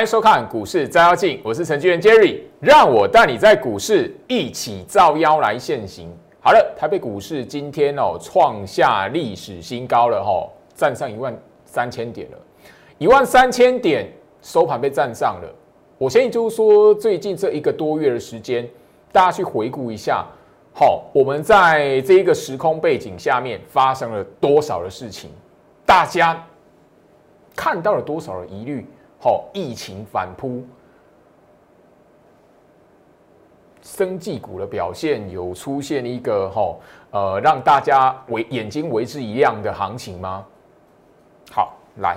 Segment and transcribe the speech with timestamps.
[0.00, 6.10] 欢迎收看股市照妖镜，我是程序员 Jerry，让我带你在股市一起照妖来现行。
[6.42, 12.38] 好了，台北股市今天哦创下历史新高了哈，站上一万三千点了，
[12.96, 14.10] 一万三千点
[14.40, 15.54] 收盘被站上了。
[15.98, 18.66] 我相信就是说，最近这一个多月的时间，
[19.12, 20.24] 大家去回顾一下，
[20.72, 25.28] 好，我们在这一个时空背景下面发生了多少的事情，
[25.84, 26.42] 大家。
[27.56, 28.86] 看到了多少的疑虑？
[29.22, 30.64] 好，疫情反扑，
[33.82, 36.74] 生技股的表现有出现一个哈
[37.10, 40.42] 呃让大家为眼睛为之一亮的行情吗？
[41.52, 42.16] 好，来，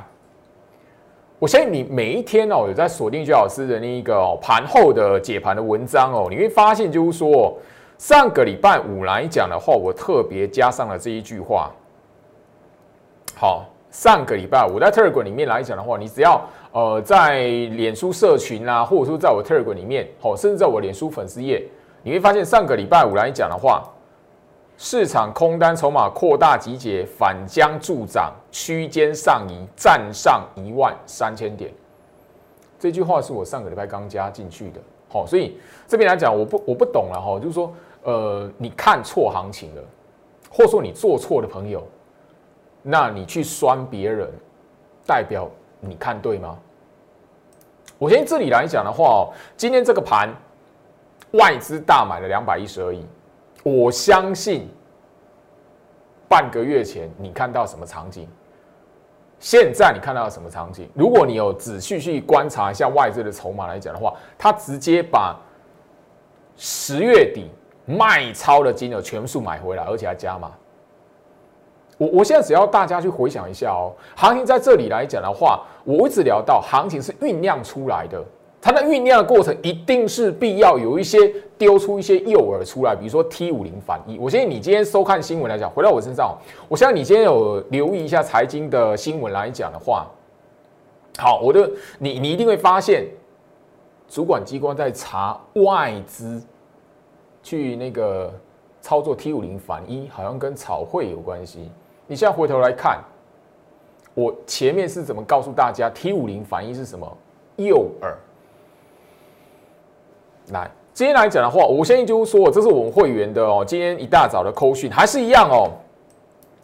[1.39, 7.58] 我相信你每一天哦有在锁定居老师的那一个盘后的解盘的文章哦，你会发现就是说
[7.97, 11.69] 上个礼拜五来讲的话，我特别加上了这一句话，
[13.35, 13.66] 好。
[13.94, 16.41] 上个礼拜我在特尔管里面来讲的话，你只要
[16.73, 21.63] 呃在脸书社群啊，或者说在我 Telegram 里面，哦，甚至在我脸书粉丝页，
[22.02, 23.83] 你会发现上个礼拜五来讲的话，
[24.77, 31.71] 市场空单筹码扩大集结，反将助涨，区间上移，站上一万三千点。
[32.79, 35.57] 这句话是我上个礼拜刚加进去的，好，所以
[35.88, 39.81] 这边来讲，我不我不懂了哈，就是说呃你看错行情了，
[40.49, 41.81] 或者说你做错的朋友。
[42.85, 44.27] 那你去酸别人，
[45.07, 45.49] 代表
[45.86, 46.58] 你看对吗？
[48.00, 50.30] 我先这里来讲的话哦，今天这个盘
[51.31, 53.06] 外资大买了两百一十二亿，
[53.64, 54.67] 我相信
[56.28, 58.28] 半个月前你看到什么场景，
[59.40, 60.90] 现在你看到什么场景？
[60.94, 65.40] 如果你有仔细去观察一下外资的筹码来讲的话，他直接把
[66.58, 67.50] 十月底
[67.86, 70.52] 卖超的金额全数买回来，而且还加码。
[72.04, 78.22] 我我现在只要大家去回想一下哦，行情在这里来讲的话，我一直聊到行情是酝酿出来的，
[78.62, 84.19] 它的酝酿的过程一定是必要有一些丢出一些诱饵出来，比如说 T 五零反一。
[84.19, 86.38] 我相信你今天收看新闻来讲，回到我身上，
[86.68, 90.06] 我相信你今天有留意一下财经的新闻来讲的话，
[91.18, 91.69] 好，我的
[92.00, 93.06] 你你一定会发现，
[94.09, 96.44] 主管机关在查外资
[97.42, 98.34] 去那个
[98.81, 101.72] 操作 T 五零反一，好像跟炒汇有关系。
[102.08, 103.00] 你现在回头来看，
[104.14, 107.18] 我前面是怎么告诉大家 T 五零反应是什么
[107.56, 108.14] 诱饵？
[110.52, 113.63] 来，今天来讲的话，我相信就是说，这是我们会员的哦。
[113.66, 115.72] 今天一大早的扣讯还是一样哦。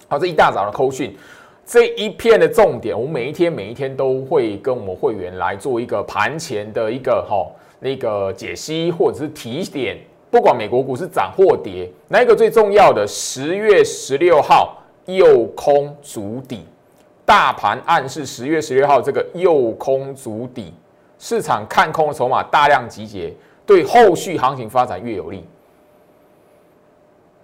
[0.10, 1.16] 好，这一大早的扣讯，
[1.66, 7.50] 这一片的重点，我们每一天每一天都会跟我们会员来做一个盘前的一个哈
[7.80, 9.98] 那个解析或者是提点，
[10.30, 13.08] 不管美国股市涨或跌，哪一个最重要的？
[13.08, 14.76] 十月十六号。
[15.16, 16.66] 右空足底，
[17.26, 20.74] 大盘暗示十月十六号这个右空足底，
[21.18, 23.34] 市场看空的筹码大量集结，
[23.66, 25.46] 对后续行情发展越有利。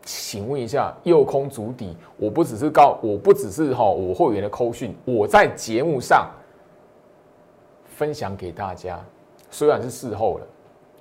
[0.03, 6.29] 请问一下，右空足底，我不只是告，我不只是哈我会员的扣讯，我在节目上
[7.85, 8.99] 分享给大家，
[9.49, 10.47] 虽然是事后了，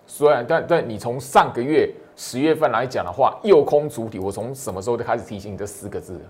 [0.06, 6.20] 虽然但但你从上个月十月份来讲的话，右空足底，我从什么时候就开始提醒你这四个字了？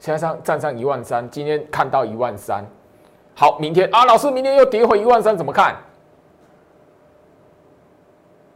[0.00, 2.64] 现在上站上一万三，今天看到一万三，
[3.34, 5.76] 好，明天啊，老师，明天又跌回一万三，怎么看？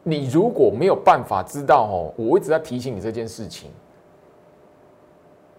[0.03, 3.71] 你如果没有办法知道哦，我一直在提醒你这件事情，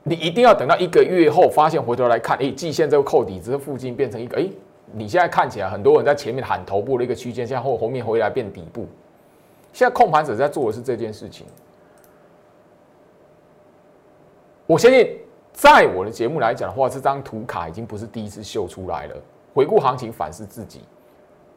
[0.01, 4.49] 你一定要等到一个月后，发现回头来看，哎，季线这个扣底这附近变成一个，哎，
[4.91, 8.87] 你现在看起来很多人在前面喊头部的一个区间，现在后后面回来变底部，
[9.71, 11.45] 现在控盘者在做的是这件事情，
[14.65, 15.15] 我相信。
[15.55, 19.15] 在我的节目来讲的话，这张图卡已经不是第一次秀出来了。
[19.53, 20.81] 回顾行情，反思自己，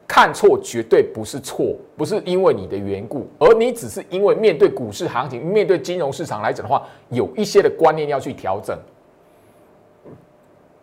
[0.07, 8.79] 看错绝对不是错，不是因为你的缘故，而你只是因为面对股市行情、面对金融市场来讲的话，有一些的观念要去调整。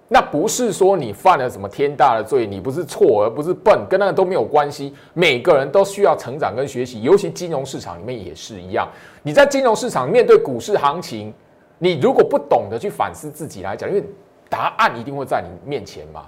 [0.10, 4.94] 那不是说你犯了什么天大的罪，你不是错而不是笨，跟那个都没有关系。
[5.14, 8.88] 每个人都需要成长跟学习，尤其金融市场里面也是一样。
[9.24, 11.34] 你在金融市场面对股市行情。
[11.78, 14.04] 你如果不懂得去反思自己来讲，因为
[14.50, 16.26] 答案一定会在你面前嘛，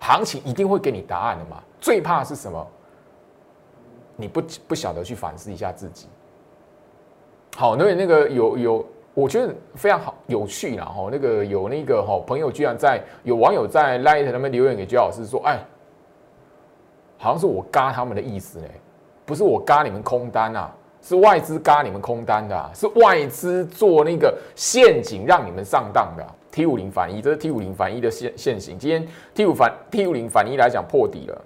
[0.00, 1.62] 行情一定会给你答案的嘛。
[1.80, 2.66] 最怕是什么？
[4.16, 6.08] 你不不晓得去反思一下自己。
[7.56, 10.86] 好，那那个有有，我觉得非常好有趣啦。
[10.86, 15.58] 哈，那个有那个哈朋友居然在有网友在 Light 那边留言给居老师说，哎，
[17.18, 18.68] 好像是我嘎他们的意思呢，
[19.26, 20.74] 不是我嘎你们空单啊。
[21.06, 26.26] 是外资嘎你们空单的，是外资做那个陷阱让你们上当的。
[26.50, 28.76] T 五零反一，这是 T 五零反一的现现形。
[28.76, 31.40] 今天 T 五反 T 五零反一来讲破底了，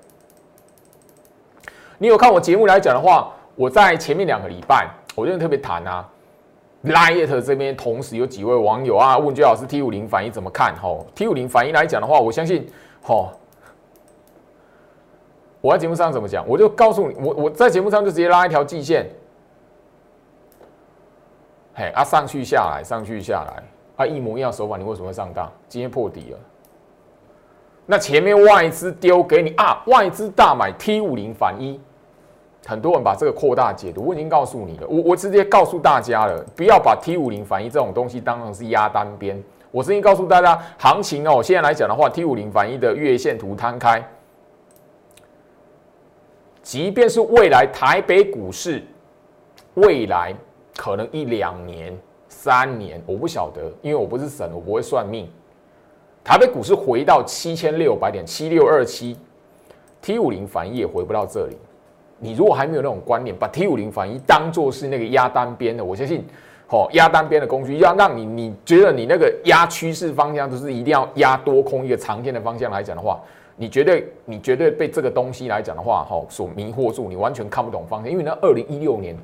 [1.99, 6.09] 你有看我节目来讲的话，我在前面两个礼拜，我就特别谈啊
[6.85, 10.75] ，Light 这边同时有几位网友啊问居老师 T 五零反应怎么看？
[10.81, 12.67] 吼，T 五零反应来讲的话，我相信，
[13.03, 13.31] 吼，
[15.61, 19.07] 我在节目上怎么讲，我就告诉你，我我在节目上就直接拉一条季线，
[21.81, 23.63] 嘿，啊上去下来，上去下来，
[23.97, 25.51] 啊一模一样手法，你为什么会上当？
[25.67, 26.39] 今天破底了。
[27.87, 31.81] 那前面外资丢给你啊，外资大买 T 五零反一，
[32.67, 34.05] 很多人把这个扩大解读。
[34.05, 39.43] 我已经告诉你了，我我直接告诉大家了，不要把 T 五零反一这种东西当成是压单边。
[39.71, 44.07] 我直接告诉大家，行情哦，现在来讲的话，T 五零反一的月线图摊开，
[46.63, 48.85] 即便是未来台北股市，
[49.75, 50.35] 未来
[50.81, 51.95] 可能一两年、
[52.31, 55.29] 三年，我不晓得，因为我不是神，我不会算命。
[56.25, 59.15] 台北股市回到七千六百点，七六二七
[60.01, 61.57] ，T 五零反一也回不到这里。
[62.19, 66.25] 你如果还没有那种观念，把 T 五零反一当做是那个压单边的，我相信，
[66.71, 73.21] 哦，压单边的工具要让你你觉得你那个压趋势方向都是一定要压多空一个长线的方向来讲的话，
[73.55, 79.15] 你绝对你绝对被这个东西来讲的话，哈，所迷惑住，你完全看不懂方向，因为那二零一六年。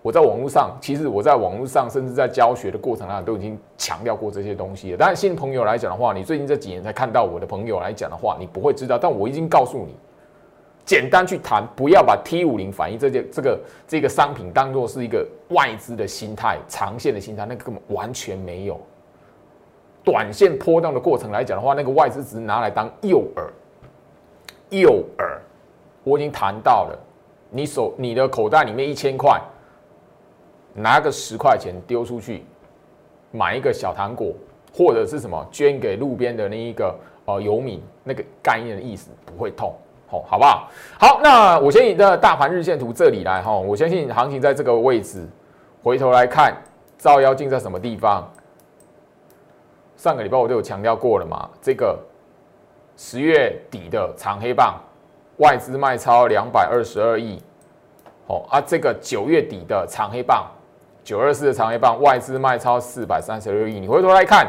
[0.00, 4.96] 我在网络上，其实我在网络上，甚至在教学的过程当中，都已经强调过这些东西了。
[4.96, 8.96] 当然，新朋友来讲的话，你最近这几年才看到我的朋友来讲的话，你不会知道。
[8.96, 9.96] 但我已经告诉你，
[10.84, 18.80] 简单去谈，不要把 T 五零反应这件这个这个商品当做是一个外资的心态、长线的心态，那个根本完全没有。
[20.04, 23.42] 短线波动的过程来讲的话，那个外资只是拿来当诱饵，
[24.70, 25.24] 诱饵。
[26.04, 26.98] 我已经谈到了，
[27.50, 29.38] 你手你的口袋里面一千块。
[30.78, 32.44] 拿个十块钱丢出去，
[33.30, 34.32] 买一个小糖果，
[34.72, 36.94] 或者是什么捐给路边的那一个
[37.26, 39.74] 呃游民，那个概念的意思不会痛，
[40.06, 40.70] 好，好不好？
[40.98, 45.26] 好，那我先以的大盘日线图这里来哈，我相信行情在这个位置，
[45.82, 46.56] 回头来看，
[46.96, 48.30] 照妖镜在什么地方？
[49.96, 51.98] 上个礼拜我都有强调过了嘛，这个
[52.96, 54.80] 十月底的长黑棒，
[55.38, 57.42] 外资卖超两百二十二亿，
[58.28, 60.46] 哦啊，这个九月底的长黑棒。
[61.08, 63.80] 九二四的长黑棒，外资卖超四百三十六亿。
[63.80, 64.46] 你回头来看，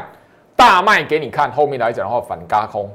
[0.54, 2.86] 大卖给你看，后面来讲的话反嘎空，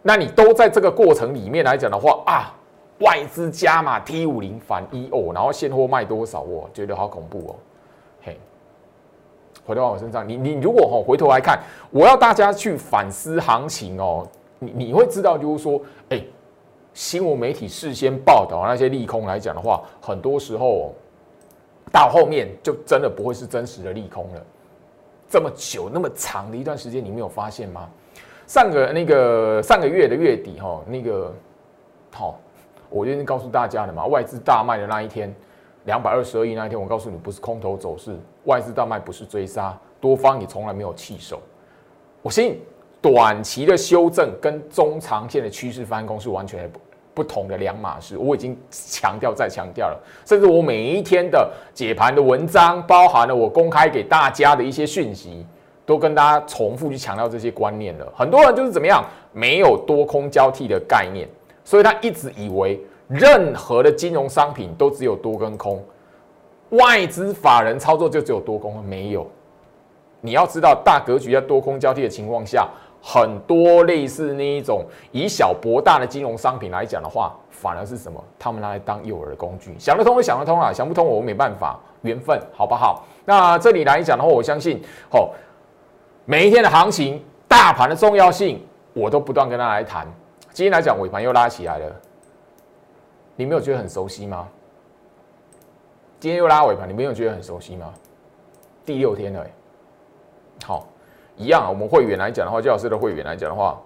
[0.00, 2.56] 那你都在这个过程里面来讲的话啊，
[3.00, 6.40] 外资加码 T 五零反一哦，然后现货卖多少？
[6.40, 7.56] 我觉得好恐怖哦。
[8.22, 8.40] 嘿，
[9.66, 11.60] 回到我身上，你你如果哈回头来看，
[11.90, 14.26] 我要大家去反思行情哦，
[14.58, 15.78] 你你会知道就是说，
[16.08, 16.18] 哎，
[16.94, 20.94] 新闻媒体事先报道那些利空来讲的话，很多时候。
[21.92, 24.46] 到后面就真的不会是真实的利空了。
[25.28, 27.88] 这么久那么长的一段时间，你没有发现吗？
[28.46, 31.32] 上个那个上个月的月底哈，那个
[32.12, 32.40] 好，
[32.88, 35.32] 我已经告诉大家了嘛，外资大卖的那一天，
[35.84, 41.40] 两百二十二亿那一天，我告诉你不是空头走势，外资大卖不是追杀，多方也从来没有弃守。
[42.22, 42.60] 我相信
[43.00, 46.80] 短期的修正跟中长线的趋势翻工是完全不
[47.14, 47.24] 不。
[47.30, 49.96] 同的两码事，我已经强调再强调了，
[50.26, 55.46] 甚至我每一天的解盘的文章，包含了我公开给大家的一些讯息，
[55.86, 58.12] 都跟大家重复去强调这些观念了。
[58.16, 61.28] 很多人就是怎么样，没有多空交替的概念，
[61.62, 65.80] 所以他一直以为任何的金融商品都只有多跟空，
[66.70, 69.24] 外资法人操作就只有多空，没有。
[70.20, 72.68] 你要知道，大格局在多空交替的情况下。
[73.02, 78.22] 很多类似那一种以小博大的金融商品来讲的话，反而是什么？
[78.38, 79.74] 他们拿来当诱饵的工具。
[79.78, 81.78] 想得通就想得通啊，想不通我没办法。
[82.02, 83.04] 缘分好不好？
[83.26, 85.28] 那这里来讲的话，我相信哦，
[86.24, 90.06] 每一天的行情、大盘的重要性，我都不断跟他来谈。
[90.50, 91.94] 今天来讲尾盘又拉起来了，
[93.36, 94.48] 你没有觉得很熟悉吗？
[96.18, 97.92] 今天又拉尾盘，你没有觉得很熟悉吗？
[98.86, 99.46] 第六天了，
[100.64, 100.86] 好。
[101.40, 103.80] 一样啊，我们会员来讲的话，教老师的会员来讲的话，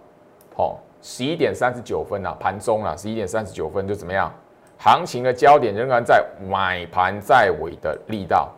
[0.56, 4.28] 好，十一点三十九分啊，盘中啊，十一点三十九分就怎么样？
[4.76, 8.50] 行情的焦点仍然在买盘在尾的力道。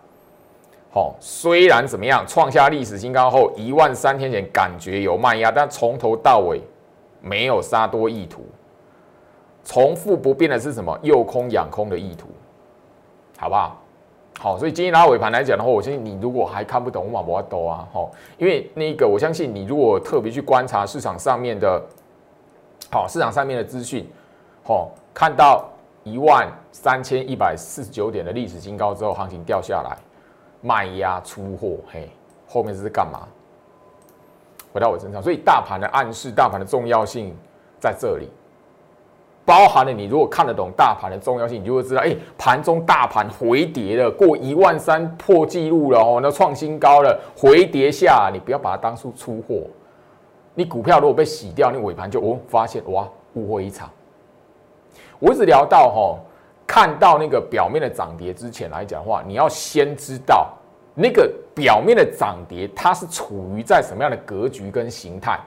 [0.90, 6.62] 好，虽然怎么样，创下历史新高后，一万三千点感觉有卖压，但从头到尾
[7.20, 8.46] 没有杀多意图，
[9.62, 10.98] 重复不变的是什么？
[11.02, 12.28] 诱空养空的意图，
[13.36, 13.78] 好不好？
[14.46, 21.82] 好，所以今天拉尾盘来讲的话，我相信你如果还看不懂，我马不要兜啊，吼，因为那个我相信你如果特别去观察市场上面的，
[22.88, 24.08] 好，市场上面的资讯，
[24.62, 25.68] 好，看到
[26.04, 29.98] 一万三千一百四十九点的历史新高之后，行情掉下来，
[30.60, 32.08] 卖压出货，嘿，
[32.46, 33.26] 后面这是干嘛？
[34.72, 37.34] 回到我身上，所以大盘的暗示，大盘的重要性
[37.80, 38.30] 在这里。
[39.46, 49.62] 包含了你如果看得懂大盘的重要性，你就会知道，哎，盘中大盘回跌了，过一万三破纪录了哦，那创新高了，回跌下，你不要把它当出出货。
[50.52, 53.88] 你股票如果被洗掉，你尾盘就哦发现哇误会一场。
[55.20, 56.18] 我一直聊到哈，
[56.66, 60.48] 看到那个表面的涨跌之前来讲的话，你要先知道
[60.92, 65.38] 那个表面的涨跌它是处于在什么样的格局跟形态。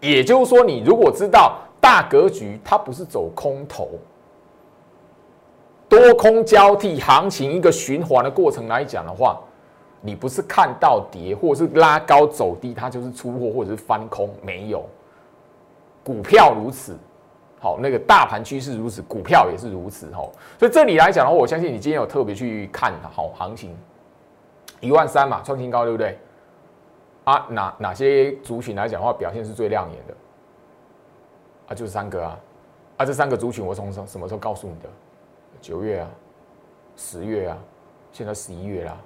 [0.00, 1.56] 也就是说，你如果知道。
[1.82, 3.88] 大格局，它不是走空头，
[5.88, 9.40] 多空交替行情一个循环的过程来讲的话，
[10.00, 14.84] 你不是看到跌或者是拉高走低，它就是出货或者是翻空，没有。
[16.04, 16.96] 股票如此，
[17.58, 20.22] 好，那个大盘趋势如此，股票也是如此，哈。
[20.60, 23.76] 所以这里来讲的话，我相信你今天有特别去看好行情，
[24.78, 26.16] 一万三嘛，创新高，对不对？
[27.24, 30.14] 啊，哪哪些族群来讲的话，表现是最亮眼的？
[31.68, 32.38] 啊，就是三个啊，
[32.98, 34.88] 啊，这三个族群我从什什么时候告诉你的？
[35.60, 36.10] 九月啊，
[36.96, 37.58] 十月啊，
[38.12, 38.96] 现在十一月啦。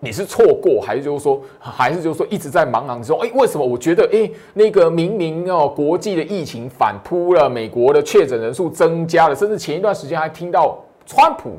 [0.00, 3.18] 你是错过，还是就是说，还是就是说一直在茫茫之中？
[3.20, 11.52] 哎，为什么我觉得，哎，那个明明哦，国际的疫情反扑了，美国的确诊人数增加了，甚至前一段时间还听到川普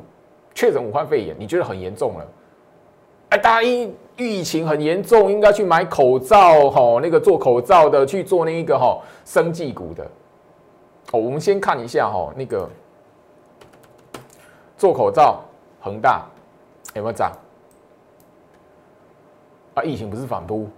[0.54, 2.26] 确诊武汉肺炎，你觉得很严重了？
[3.30, 10.06] 哎，大家疫疫情很严重，应该去买口罩，哈，那个做口罩的去做那一个哈生技股的。
[11.12, 12.68] 哦，我们先看一下哈，那个
[14.76, 15.40] 做口罩，
[15.80, 16.26] 恒大
[16.94, 17.32] 有没有涨？
[19.74, 20.68] 啊，疫情不是反扑？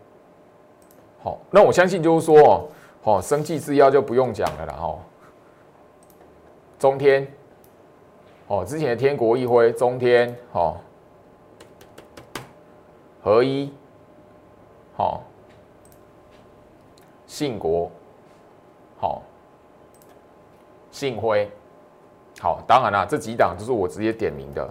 [1.23, 2.69] 好，那我相信就是说哦，
[3.05, 4.99] 哦，生技制药就不用讲了啦，哈。
[6.79, 7.27] 中天，
[8.47, 10.77] 哦，之前的天国一辉，中天，哦，
[13.23, 13.73] 合一，
[14.97, 15.23] 好，
[17.27, 17.91] 信国，
[19.01, 19.23] 好。
[20.99, 21.49] 信辉，
[22.41, 24.69] 好，当然啦，这几档就是我直接点名的。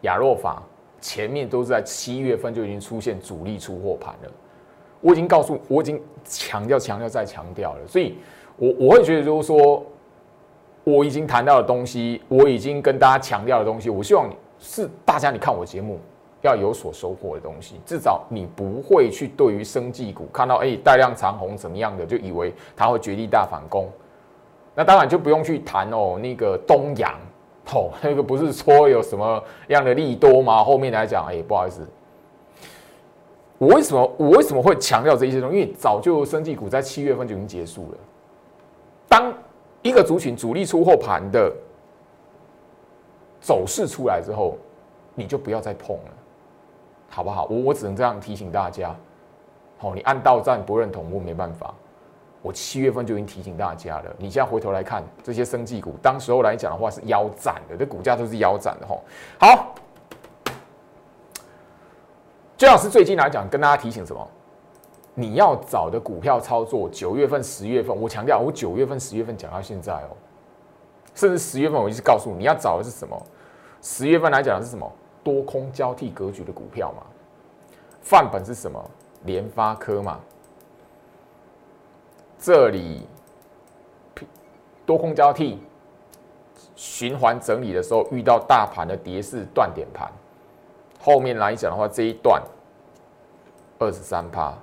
[0.00, 0.60] 亚若法
[1.00, 4.32] 前面都是在七月份就已经出现主力出货盘了，
[5.00, 8.18] 我已经告诉，我已经强调、强调再强调了，所以
[8.56, 9.86] 我我会觉得就是说，
[10.82, 14.28] 我已经谈到的东西，我已经跟大家强调的东西，我希望
[14.58, 16.00] 是大家你看我节目
[16.42, 23.88] 要有所收获的东西，至少你不会去对于生技股看到哎带量长红怎么样的，就以为它会绝地大反攻。
[24.78, 27.12] 那当然就不用去谈哦，那个东阳，
[27.74, 30.62] 哦， 那个不是说有什么样的利多吗？
[30.62, 31.84] 后面来讲，哎，不好意思，
[33.58, 35.58] 我为什么我为什么会强调这些东西？
[35.58, 37.98] 因为早就生技股在七月份就已经结束了。
[39.08, 39.34] 当
[39.82, 41.52] 一个族群主力出货盘的
[43.40, 44.56] 走势出来之后，
[45.16, 46.12] 你就不要再碰了，
[47.10, 47.48] 好不好？
[47.50, 48.94] 我我只能这样提醒大家。
[49.76, 51.74] 好，你按到站不认同，我没办法。
[52.40, 59.02] 我七月份就已经提醒大家了，你现在回头来看这些生技股，当时候来讲的话是腰斩的，这股价都是腰斩的吼。
[59.40, 59.74] 好，
[62.56, 64.28] 最老师最近来讲跟大家提醒什么？
[65.14, 70.14] 你要找的股票操作，九月份、十月份，我强调我九月份、十月份讲到现在哦，
[71.12, 73.20] 甚至十月份我一直告诉，你要找的是什么？
[73.82, 74.88] 十月份来讲的是什么？
[75.24, 77.02] 多空交替格局的股票嘛？
[78.00, 78.82] 范本是什么？
[79.24, 80.20] 联发科嘛？
[82.38, 83.02] 这里
[84.86, 85.58] 多空交替、
[86.76, 90.08] 循环整理的时候，遇到大盘的跌势断点盘，
[91.00, 92.40] 后面来讲的话，这一段
[93.78, 94.56] 二十三趴，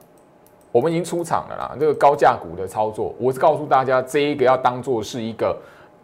[0.71, 1.75] 我们已经出场了啦。
[1.77, 5.55] 这个高价股的操作，我是告诉大家，这一个要当做是一个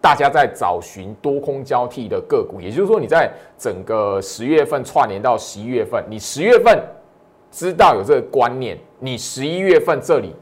[0.02, 6.84] 大家在找寻多空交替的个股，也就是说，你在整个十月份串联到十一月份，你十月份
[7.50, 10.36] 知道有这个观念，你十一月份这里。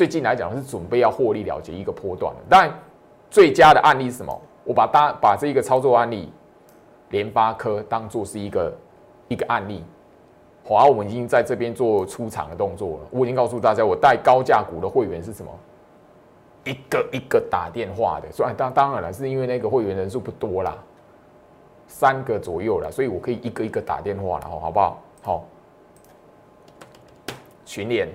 [0.00, 2.72] 最近来讲是准备要获利了结一个波段的，当然
[3.30, 4.40] 最佳的案例是什么？
[4.64, 6.32] 我把大把这一个操作案例，
[7.10, 8.74] 联发科当做是一个
[9.28, 9.84] 一个案例，
[10.66, 13.08] 好，我们已经在这边做出场的动作了。
[13.10, 15.52] 我已经告诉大家，我带高价股的会员是什么？
[16.64, 20.78] 一个一个打电话的，所以当当然了，是因为那个会员人数不多啦，
[21.86, 25.02] 三个左右了，所以我可以一个一个打电话了，好，好不好？
[25.20, 25.44] 好，
[27.66, 28.08] 群联，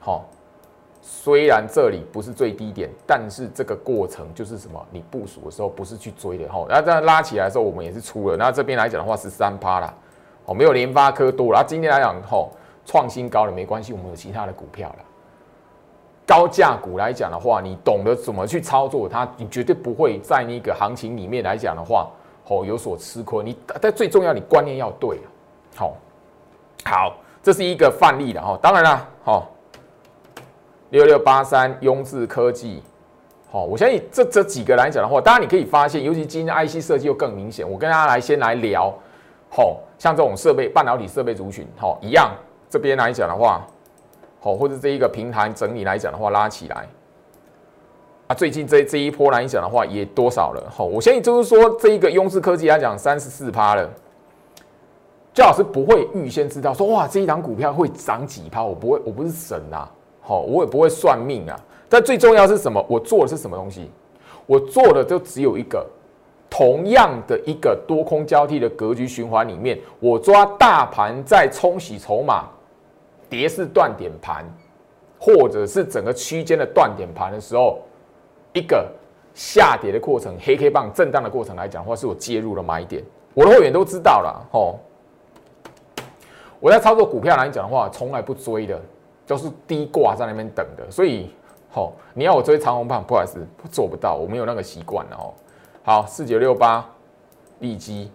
[0.00, 0.24] 好。
[1.12, 4.80] 虽然这里不是最低点，但是这个过程就是什么？
[4.92, 6.64] 你部署的时候不是去追的哈。
[6.68, 8.36] 那这样拉起来的时候，我们也是出了。
[8.36, 9.92] 那这边来讲的话是三趴啦，
[10.46, 11.52] 哦，没有联发科多。
[11.52, 12.52] 然后今天来讲吼，
[12.86, 15.04] 创新高了没关系，我们有其他的股票了。
[16.24, 22.08] 高价股来讲的话，你懂得怎么去操作它，你绝对不会在那个行情里面来讲的话，
[22.46, 23.42] 哦，有所吃亏。
[23.42, 25.18] 你但最重要，你观念要对
[25.74, 25.96] 好，
[26.84, 28.56] 好，这是一个范例的哈。
[28.62, 29.50] 当然了，好。
[30.90, 32.82] 六六八三，雍智科技，
[33.48, 37.68] 好，我相信这这几个来讲的话，当然你可以发现，尤其今天 IC 设计又更明显。
[37.68, 38.92] 我跟大家来先来聊，
[39.48, 42.32] 好，像这种设备半导体设备族群，好一样，
[42.68, 43.64] 这边来讲的话，
[44.40, 46.88] 好，或者这一个平台整理来讲的话，拉起来，
[48.26, 53.88] 啊，最近这这一波来讲的话，也多少了，好，我相信就是说这一个雍智科技来讲，三十四趴了，
[55.32, 59.88] 焦老师不会预先知道说，哇，这一档股票会涨几趴，我不会，我不是神啊，
[60.30, 61.58] 好，我也不会算命啊。
[61.88, 62.80] 但最重要是什么？
[62.88, 63.90] 我做的是什么东西？
[64.46, 65.84] 我做的就只有一个，
[66.48, 72.44] 同样的一个多空交替的格局循环里面，我抓大盘在冲洗筹码、
[73.28, 74.44] 跌势断点盘，
[75.18, 77.80] 或者是整个区间的断点盘的时候，
[78.52, 78.86] 一个
[79.34, 83.02] 下跌的过程、黑 K 棒震荡的过程来讲的话，是我介入的买点。
[83.34, 84.78] 我的会员都知道了，吼。
[86.60, 88.80] 我在操作股票来讲的话，从来不追的，
[89.30, 91.30] 都是低挂在那边等的，所以。
[91.72, 95.32] 好，你要我追长虹棒，不好意思，做不到，我没有那个习惯哦。
[95.84, 96.84] 好，四九六八，
[97.60, 98.10] 利基，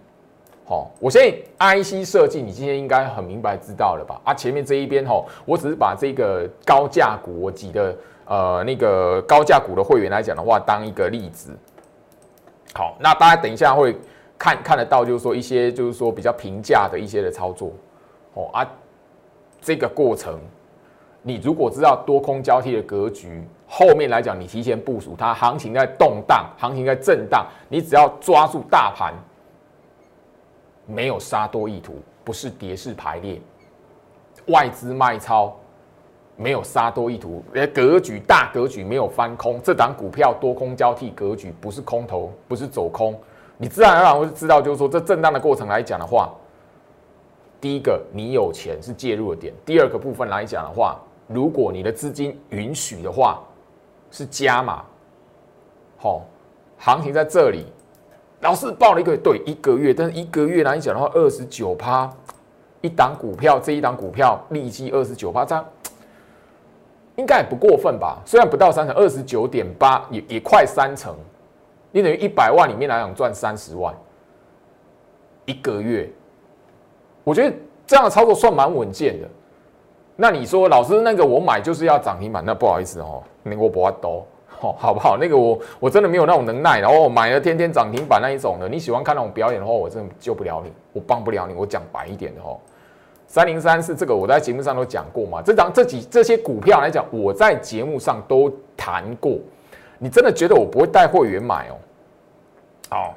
[0.65, 4.19] 好，我相信 IC 设计，你今天应该很明白知道了吧？
[4.25, 7.95] 啊，前面这一边吼，我只是把这个高价股我挤的
[8.25, 11.57] 呃那个高价股的会员来讲的话，当一个例子。
[12.73, 13.97] 好，那大家等一下会
[14.37, 17.71] 看看得到，就是说一些就是说比较平价的一些的操作，
[18.33, 18.69] 哦啊，
[19.61, 20.37] 这个过程。
[21.27, 29.11] 你如果知道多空交替的格局，后面来讲，你提前部署它，行情在动荡，行情在震荡，你只要抓住大盘，
[30.85, 33.41] 没有杀多意图，不是跌势排列，
[34.49, 35.51] 外资卖超，
[36.35, 43.19] 没有杀多意图，格局大格局没有翻空，这档股票多空交替格局不是空头，不是走空，
[43.57, 46.31] 你自然而然会知道，就是说这震荡的过程来讲的话，
[47.59, 50.95] 第一个你有钱是介入的点，第二个部分来讲的话。
[51.27, 53.41] 如果你的资金允许的话，
[54.11, 54.83] 是加码，
[55.97, 56.21] 好，
[56.77, 57.65] 行情在这里，
[58.41, 62.09] 老师报了一个对一个月，但是一个月来讲的话，二十九趴，
[62.81, 65.65] 一档股票这一档股票利息二十九趴，这样
[67.15, 68.21] 应该也不过分吧？
[68.25, 71.15] 虽然不到三成，二十九点八也也快三成，
[71.91, 73.93] 你等于一百万里面来讲赚三十万，
[75.45, 76.07] 一个月，
[77.23, 77.55] 我觉得
[77.87, 79.27] 这样的操作算蛮稳健的。
[80.15, 84.25] 那你说老师那个我买就是要涨停板，那不好意思哦，那我不要多，
[84.61, 85.17] 哦，好不好？
[85.17, 88.69] 那个我我真的没有那种能耐，然后买了天天涨停板那一种的。
[88.69, 91.53] 你喜欢看那种表演的话，我真的救不了你，我帮不了你。
[91.53, 92.57] 我讲白一点的哦，
[93.27, 95.41] 三零三是这个，我在节目上都讲过嘛。
[95.41, 99.37] 这张这几这些股票来讲，我在节目上都谈过。
[99.99, 101.75] 你真的觉得我不会带会员买哦？
[102.89, 103.13] 好。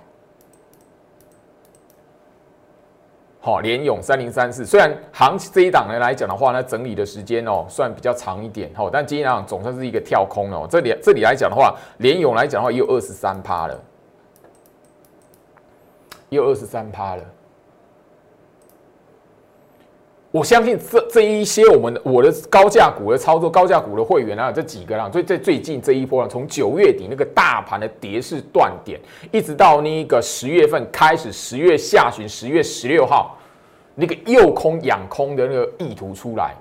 [3.40, 10.66] 好，联勇三零三四，虽然行这一档呢来讲的话呢，整理的时间哦算比较长一点，哦，但今天来讲总算是一个跳空哦。
[10.68, 13.80] 这里这里来讲的话，联勇来讲的话也有二十三趴了，
[16.28, 17.22] 也有二十三趴了。
[20.30, 29.00] 我相信这这一些我们我的高价股的操作，高价股的会员啊，这几个啦，最最最近这一波呢，从九月底那个大盘的跌势断点，
[29.32, 33.38] 一直到那个十月份开始，十月下旬，十月十六号
[33.94, 36.54] 那个诱空养空的那个意图出来，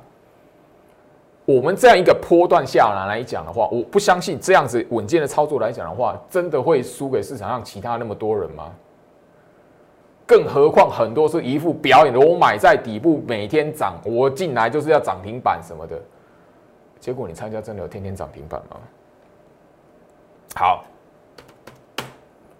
[1.43, 8.71] 我们这样一个波段下来来讲的话，我不相信这样子稳健的操作来讲的话，真的会输给市场上其他那么多人吗？
[10.27, 15.97] 更何况很多是一副表演的，我买在底部，每天涨，我进来就是要涨停板什么的。
[16.99, 18.77] 结果你参加真的有天天涨停板吗？
[20.53, 20.83] 好，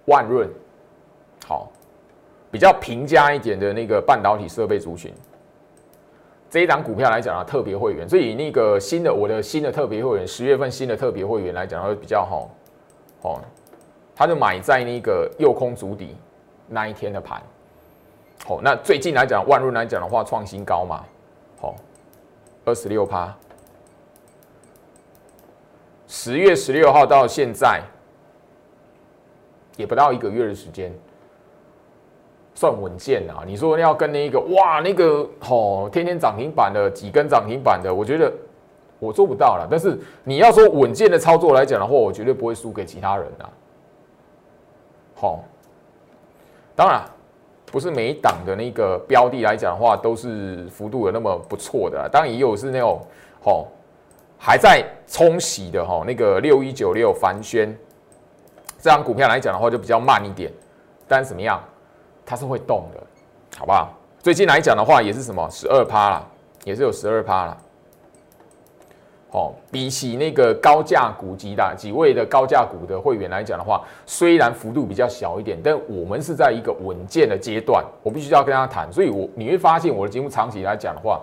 [0.05, 0.49] 万润，
[1.45, 1.69] 好，
[2.49, 5.13] 比较平价一点的那个半导体设备族群，
[6.49, 12.49] 这一档股票来讲啊，特别会员，所以那个新的我的新的特别会员，十月份新的特别会员来讲会比较好，
[13.23, 13.41] 哦，
[14.15, 16.15] 他就买在那个右空足底
[16.69, 17.41] 那一天的盘。
[18.45, 21.03] 好，那最近来讲，万润来讲的话，创新高嘛，
[21.59, 21.75] 好，
[22.63, 23.35] 二十六趴，
[26.07, 27.81] 十月十六号到现在，
[29.75, 30.93] 也不到一个月的时间，
[32.55, 33.43] 算稳健啊。
[33.45, 38.31] 你说要跟那个哇，那个哦，天天涨停板的几根涨停板的，我觉得
[38.97, 39.67] 我做不到了。
[39.69, 43.49] 但是你要说稳健的操作来讲的话，我绝对不会输给其他人啊。
[45.15, 45.43] 好，
[46.77, 47.03] 当然。
[47.71, 53.01] 不是每一档的那个标的来讲的话，都是幅度有那么不错的，当然也有是那种
[53.43, 53.67] 吼
[54.37, 57.77] 还在冲洗的吼，那个六一九六凡轩
[58.79, 60.51] 这张股票来讲的话，就比较慢一点，
[61.07, 61.61] 但怎么样，
[62.25, 63.03] 它是会动的，
[63.57, 63.93] 好不好？
[64.19, 66.25] 最近来讲的话，也是什么十二趴啦，
[66.63, 67.57] 也是有十二趴啦。
[69.37, 78.91] 哦，比起那个高价股级的几位的高价股的会员来讲的话，虽然幅度比较小一点，但我们是在一个稳健的阶段，我必须要跟大家谈。
[78.91, 81.21] 所以，我你会发现我的节目长期来讲的话，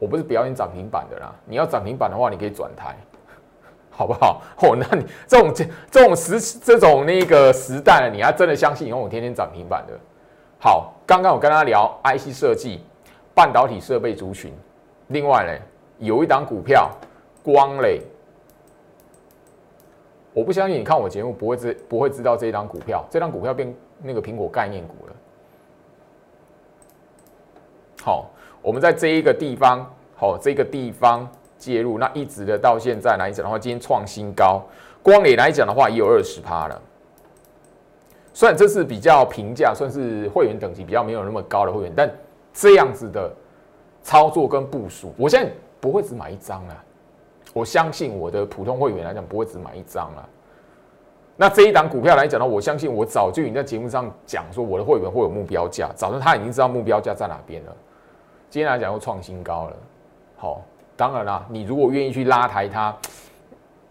[0.00, 1.32] 我不是表演涨停板的啦。
[1.44, 2.96] 你要涨停板的话，你可以转台，
[3.90, 4.42] 好不好？
[4.56, 9.92] 哦，那你这种这这种时这种那个时代，你还真的相信以后我天天涨停板的？
[10.58, 12.80] 好，刚刚我跟他聊 IC 设计、
[13.34, 14.52] 半导体设备族群，
[15.08, 15.52] 另外呢，
[15.98, 16.90] 有一档股票。
[17.42, 18.00] 光磊，
[20.32, 25.12] 我不相信你看我节目不会知不会知道这一张股票，这张股票变那个苹果概念股了。
[28.02, 31.28] 好，我们在这一个地方，好这个地方
[31.58, 34.62] 介入，那一直的到现在来讲的话，今天创新高，
[35.02, 36.80] 光磊来讲的话也有二十趴了。
[38.32, 42.10] 虽然这是比较平价，算是会员等级比较没有那么高的会员，但
[42.52, 43.30] 这样子的
[44.02, 46.84] 操作跟部署，我现在不会只买一张啊。
[47.52, 50.28] 我相信我的普通会员来讲不会只买一张了。
[51.36, 57.76] 那这一档股票来讲呢，我相信我早就已经在节目上讲说我的会员会有目标价，早上他已经知道目标价在哪边了。
[58.50, 59.76] 今天来讲又创新高了，
[60.36, 60.60] 好，
[60.94, 62.94] 当然啦，你如果愿意去拉抬它，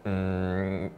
[0.03, 0.89] 嗯，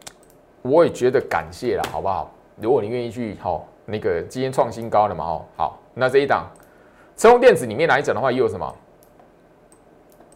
[0.62, 2.30] 我也觉得感谢了，好不好？
[2.58, 6.46] 如果你愿意去，好，那个今天创新高了嘛，哦，好，那这一档
[7.16, 8.76] 车用电子里面来讲的话，又有什么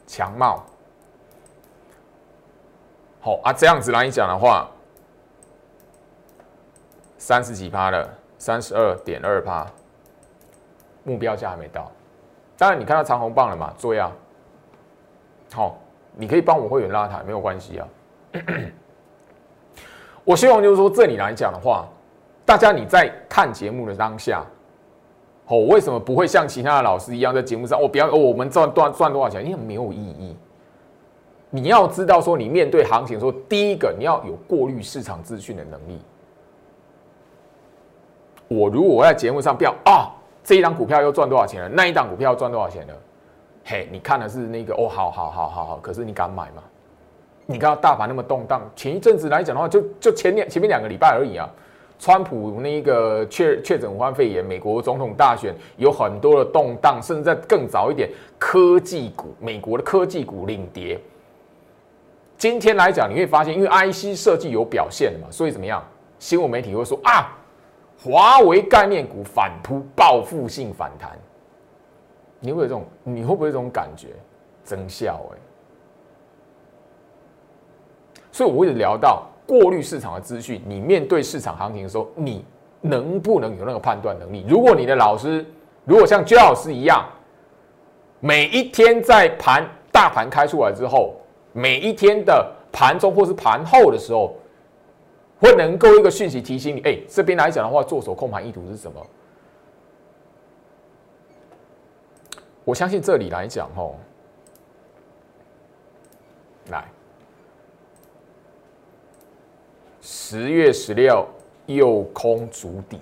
[0.07, 0.63] 强茂？
[3.27, 4.69] 好啊，这样子来讲的话，
[7.17, 9.67] 三十几趴了，三十二点二趴，
[11.03, 11.91] 目标价还没到。
[12.57, 13.73] 当然，你看到长红棒了嘛？
[13.77, 14.09] 追啊！
[15.53, 15.77] 好，
[16.15, 17.87] 你可以帮我会员拉抬，没有关系啊。
[20.23, 21.85] 我希望就是说，这里来讲的话，
[22.45, 24.41] 大家你在看节目的当下，
[25.47, 29.45] 哦，为什么不会像其他的老师一样在节目上，我不要，我们赚赚赚多少钱？
[29.45, 30.33] 因为没有意义。
[31.49, 35.99] 你要知道，说你面对行情，说第一个你要有过滤市场资讯的能力。
[38.49, 40.11] 我如果在节目上标啊，
[40.43, 41.69] 这一档股票又赚多少钱了？
[41.69, 42.93] 那一档股票赚多少钱了？
[43.65, 46.63] 嘿，你看的是那个哦，好好好好好，可是你敢买吗？
[47.45, 51.49] 你看大盘那么动荡，前一阵子来讲的话，就就前两前面两个礼拜而已啊。
[51.99, 60.99] 川普那个确确诊武汉肺炎，美国总统大选有很多的动荡，甚至在更早一点，科技股，美国的科技股领跌。
[62.37, 65.83] 今天来讲，你会发现，因为 IC 设计有表现嘛，所以怎么样？
[66.19, 67.35] 新闻媒体会说啊，
[67.99, 71.17] 华为概念股反扑，报复性反弹。
[72.39, 74.09] 你会有这种，你会不会这种感觉？
[74.63, 75.37] 真笑哎！
[78.31, 82.45] 所以我会聊到过滤市场的资讯，你面对市场行情的时候，你
[82.81, 84.45] 能不能有那个判断能力？
[84.47, 85.43] 如果你的老师，
[85.85, 87.03] 如果像焦老师一样，
[88.19, 91.15] 每一天在盘大盘开出来之后。
[91.57, 94.35] 每一天的盘中或是盘后的时候，
[95.39, 99.03] 会能够一个讯息提醒你，哎，这边来讲的话，做手控盘意图是什么？
[102.63, 103.95] 我相信这里来讲，吼，
[106.69, 106.85] 来，
[109.99, 111.27] 十月十六
[111.65, 112.99] 右空足底，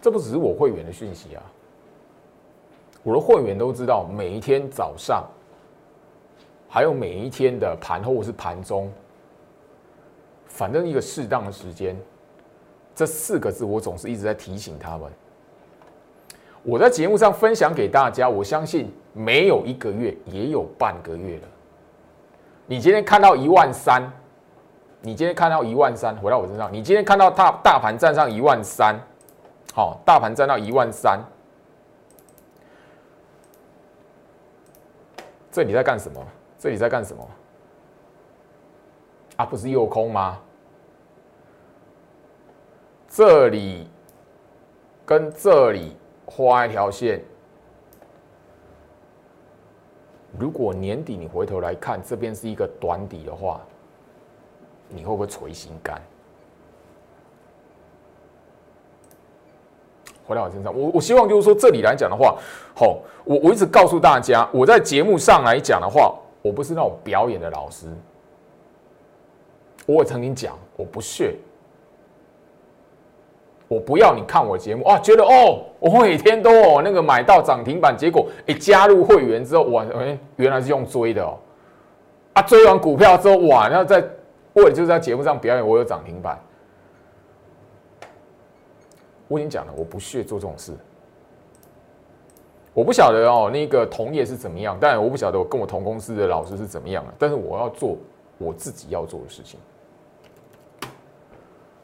[0.00, 1.42] 这不只是我会员的讯息啊，
[3.02, 5.28] 我的会员都知道，每一天早上。
[6.72, 8.88] 还有每一天的盘后是盘中，
[10.46, 11.96] 反正一个适当的时间，
[12.94, 15.10] 这四个字我总是一直在提醒他们。
[16.62, 21.48] 我在节目上分享给大家，我相信没有一个月也有半个月了。
[22.66, 24.00] 你今天看到一万三，
[25.00, 28.94] 你今天看到一万三，回到我身上，你今天看到大大盘站上一万三，
[29.74, 31.18] 好，大盘站到一万三，
[35.50, 36.24] 这你在干什么？
[36.60, 37.26] 这里在干什么？
[39.36, 40.38] 啊，不是右空吗？
[43.08, 43.88] 这里
[45.06, 45.96] 跟这里
[46.26, 47.24] 画一条线。
[50.38, 53.62] 如果年底你回头来看，这边是一个短底的话，
[54.90, 55.98] 你会不会垂心肝？
[60.26, 62.36] 回到我身上，我我希望就是说，这里来讲的话，
[62.76, 66.14] 好，我我一直告诉大家，我在节目上来讲的话。
[66.42, 67.86] 我不是那种表演的老师，
[69.86, 71.36] 我也曾经讲，我不屑，
[73.68, 81.38] 我不要你看我节目啊，觉得哦，我每天都哦那个买到涨停板，结果一加入会员之后，哇，哎，原来是用追的哦，
[82.32, 84.02] 啊，追完股票之后，哇，然后在
[84.54, 86.38] 为了就是在节目上表演，我有涨停板，
[89.28, 90.72] 我已经讲了，我不屑做这种事，
[92.72, 97.12] 我不晓得哦，那个同业是怎么样，但我不晓得我跟我同公司的老师是怎么样的。
[97.18, 97.96] 但是我要做
[98.38, 99.58] 我自己要做的事情。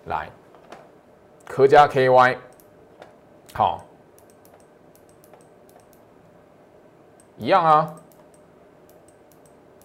[0.07, 0.31] 来，
[1.45, 2.37] 科加 KY，
[3.53, 3.85] 好，
[7.37, 7.95] 一样啊。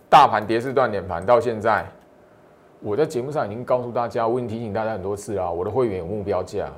[0.07, 1.85] 大盘跌势断点盘到现在，
[2.81, 6.69] 我在节目上已经告诉大家，我已经提醒大家很多次了，我的会员有目标价。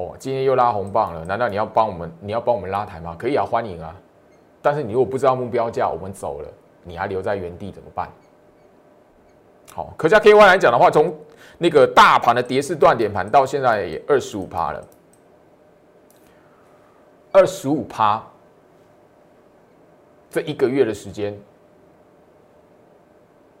[0.00, 2.10] 哦，今天又拉红棒了，难道你要帮我们？
[2.20, 3.14] 你要帮我们拉抬吗？
[3.18, 3.94] 可以啊，欢迎啊。
[4.62, 6.48] 但是你如果不知道目标价，我们走了，
[6.82, 8.08] 你还留在原地怎么办？
[9.74, 11.14] 好，可加 KY 来讲的话，从
[11.58, 14.82] 那个大盘的跌势断点盘到现在也二十五趴了，
[17.30, 18.24] 二十五趴，
[20.30, 21.38] 这一个月的时间。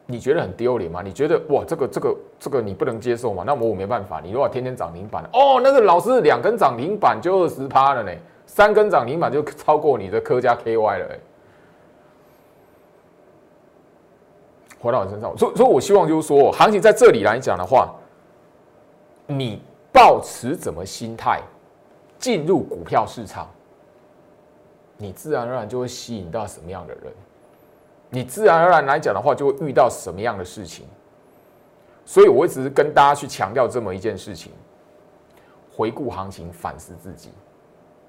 [0.06, 1.02] 你觉得很丢脸吗？
[1.04, 3.44] 你觉得哇，这个这个这个你不能接受嘛？
[3.46, 4.18] 那我我没办法。
[4.20, 8.10] 你如果天天涨停板，哦，那个老师两根涨停板就二十趴了呢，
[8.46, 11.06] 三根涨停板就超过你的科加 KY 了。
[14.80, 17.94] 回到我身上，所以所以我希望就是说，行情在这里来讲的话，
[19.26, 19.60] 你
[19.92, 21.42] 保持怎么心态
[22.18, 23.46] 进入股票市场，
[24.96, 27.12] 你自然而然就会吸引到什么样的人。
[28.08, 30.86] 你自然而然来讲的话，就会遇到什么样的事情？
[32.10, 34.50] 所以我一直跟大家去强调这么一件事情：
[35.72, 37.30] 回顾行情，反思自己。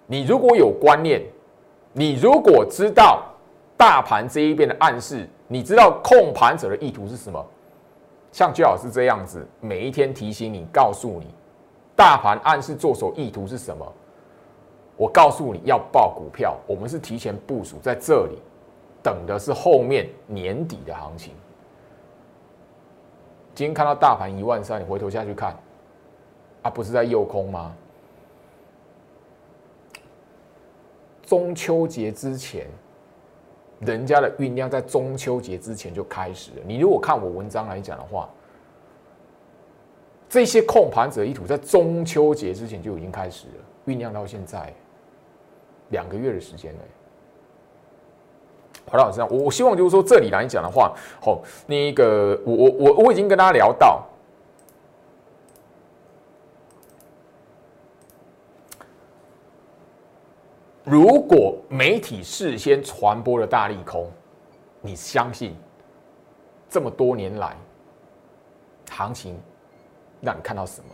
[0.08, 1.22] 你如果有观念，
[1.94, 3.24] 你如果知道
[3.78, 7.46] 大盘这一边的暗示，你知道控盘者的意图是什么？
[8.32, 11.28] 像居老师这样子，每一天提醒你，告诉你
[11.96, 13.86] 大盘暗示做手意图是什么？
[14.98, 18.40] 我告诉你要报股票，我们是提前部署在这里。
[19.04, 21.34] 等的是后面年底的行情。
[23.54, 25.56] 今天看到大盘一万三，你回头下去看，
[26.62, 27.76] 啊，不是在诱空吗？
[31.24, 32.68] 中秋节之前，
[33.80, 36.58] 人家的酝酿在中秋节之前就开始了。
[36.66, 38.30] 你如果看我文章来讲的话，
[40.30, 43.54] 这些控盘者意图在中秋节之前就已经开始了，
[43.86, 44.74] 酝酿到现在
[45.90, 46.80] 两个月的时间了。
[48.86, 54.04] 回到我身上，我我希望就是说，这里来讲的话，好，那个我我我我已经跟大家聊到，
[60.84, 64.12] 如果媒体事先传播了大利空，
[64.82, 65.56] 你相信
[66.70, 67.56] 这么多年来
[68.90, 69.40] 行情
[70.20, 70.90] 让你看到什么？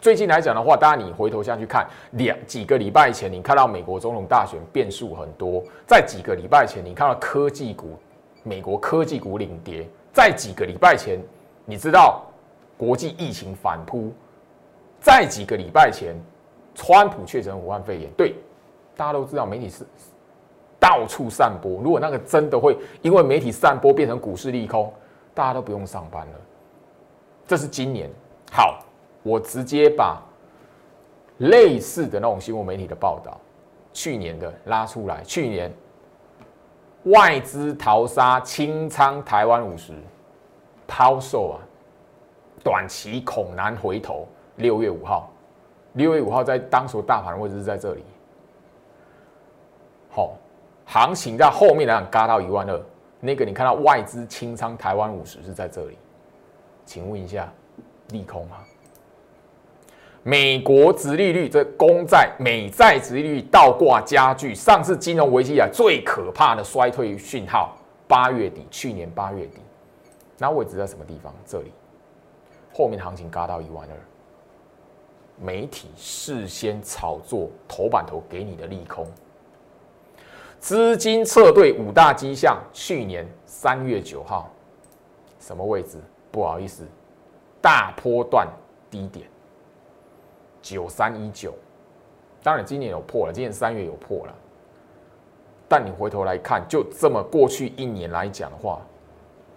[0.00, 7.98] 最近来讲的话，当然你回头下去看，两几个礼拜前，你看到美国总统大选变数很多；在几个礼拜前，你看到科技股，
[8.44, 11.20] 美国科技股领跌；在几个礼拜前，
[11.64, 12.22] 你知道
[12.76, 14.12] 国际疫情反扑；
[15.00, 16.14] 在几个礼拜前，
[16.76, 18.08] 川普确诊武汉肺炎。
[18.16, 18.36] 对，
[18.96, 19.84] 大家都知道媒体是
[20.78, 21.82] 到处散播。
[21.82, 24.92] 如果那个真的会因为媒体散播变成股市利空，
[25.34, 26.32] 大家都不用上班了。
[27.48, 28.08] 这是今年
[28.52, 28.84] 好。
[29.22, 30.22] 我直接把
[31.38, 33.38] 类似的那种新闻媒体的报道，
[33.92, 35.22] 去年的拉出来。
[35.22, 35.72] 去年
[37.04, 39.92] 外资淘沙清仓台湾五十，
[40.86, 41.58] 抛售啊，
[42.64, 44.26] 短期恐难回头。
[44.56, 45.30] 六月五号，
[45.92, 48.02] 六月五号在当时大盘位置是在这里。
[50.10, 50.32] 好，
[50.84, 52.82] 行情在后面来讲，嘎到一万二。
[53.20, 55.96] 那个你看到外资清仓台湾五十是在这里，
[56.84, 57.52] 请问一下，
[58.08, 58.56] 利空吗？
[60.22, 67.74] 美国殖利率这公债、美债殖利率倒挂加剧，上次金融危机以来最可怕的衰退讯号。
[68.06, 69.58] 八月底，去年八月底，
[70.38, 71.32] 那位置在什么地方？
[71.46, 71.70] 这里，
[72.72, 73.96] 后面行情嘎到一万二，
[75.38, 79.06] 媒体事先炒作头版头给你的利空，
[80.58, 82.58] 资金撤退五大迹象。
[82.72, 84.50] 去年三月九号，
[85.38, 85.98] 什么位置？
[86.30, 86.86] 不好意思，
[87.60, 88.48] 大波段
[88.90, 89.26] 低点。
[90.62, 91.54] 九三一九，
[92.42, 94.34] 当然今年有破了，今年三月有破了。
[95.68, 98.80] 但你回头来看，就这么过去一年来讲的话，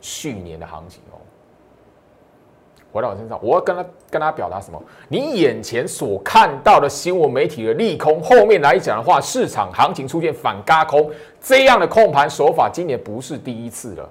[0.02, 1.16] 去年的行情哦，
[2.92, 4.82] 回到我身上，我要跟他跟他表达什么？
[5.08, 11.10] 你眼前所看到的新闻媒体的利空，后面来讲的话，市场行情出现反嘎空
[11.40, 14.10] 这样的控盘手法，今年不是第一次了。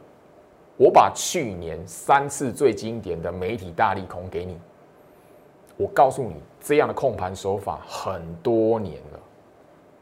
[0.79, 4.57] 我把去年三次最经典的媒体大利空给你，
[5.81, 6.37] 我告诉你。
[6.63, 9.21] 这样的控盘手法很多年了，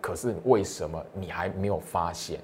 [0.00, 2.40] 可是为什么你还没有发现？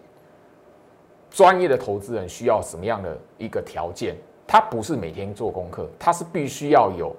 [1.32, 4.14] 专业的投资人需要什么样的一个条件？
[4.46, 7.12] 他不是每天做功课，他是必须要有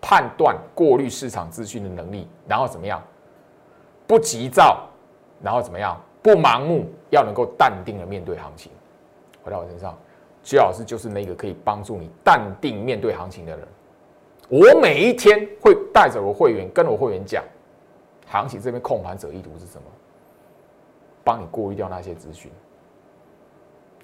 [0.00, 3.02] 判断、过滤市场资讯的能力，然后怎么样
[4.06, 4.88] 不急躁，
[5.42, 6.00] 然后怎么样？
[6.22, 8.72] 不盲目，要能够淡定的面对行情。
[9.44, 9.94] 回到我身上，
[10.42, 13.68] 徐老师就是那个可以帮助你淡定面对行情的人。
[14.48, 17.44] 我每一天会带着我会员，跟我会员讲，
[18.26, 19.84] 行情这边控盘者意图是什么，
[21.22, 22.50] 帮你过滤掉那些资讯。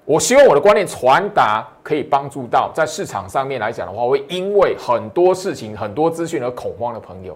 [0.04, 7.35] 我希望我的观念传达，可以帮助到在市场上面来讲的话，会因为很多事情、很多资讯而恐慌的朋友。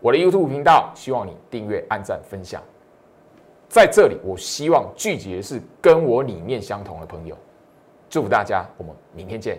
[0.00, 2.62] 我的 YouTube 频道，希望你订阅、按赞、分享。
[3.68, 7.36] 在这里，我希望聚集的是跟我理念相同的朋友。
[8.08, 9.58] 祝福大家，我们明天见。